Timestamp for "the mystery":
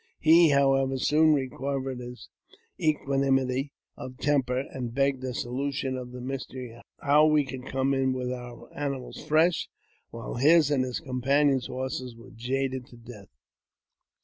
6.11-6.75